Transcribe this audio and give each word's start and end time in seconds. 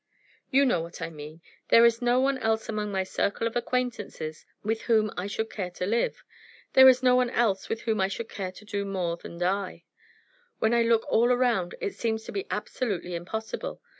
"You 0.49 0.65
know 0.65 0.81
what 0.81 0.99
I 0.99 1.11
mean. 1.11 1.43
There 1.67 1.85
is 1.85 2.01
no 2.01 2.19
one 2.19 2.39
else 2.39 2.67
among 2.67 2.91
my 2.91 3.03
circle 3.03 3.45
of 3.45 3.55
acquaintances 3.55 4.47
with 4.63 4.81
whom 4.89 5.11
I 5.15 5.27
should 5.27 5.51
care 5.51 5.69
to 5.69 5.85
live. 5.85 6.23
There 6.73 6.89
is 6.89 7.03
no 7.03 7.15
one 7.15 7.29
else 7.29 7.69
with 7.69 7.81
whom 7.81 8.01
I 8.01 8.07
should 8.07 8.27
care 8.27 8.51
to 8.51 8.65
do 8.65 8.83
more 8.83 9.15
than 9.17 9.37
die. 9.37 9.85
When 10.57 10.73
I 10.73 10.81
look 10.81 11.03
at 11.03 11.09
it 11.09 11.11
all 11.11 11.27
round 11.27 11.75
it 11.79 11.93
seems 11.93 12.23
to 12.23 12.31
be 12.31 12.47
absolutely 12.49 13.13
impossible. 13.13 13.79